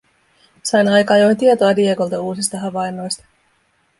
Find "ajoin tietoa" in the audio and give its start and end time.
1.13-1.75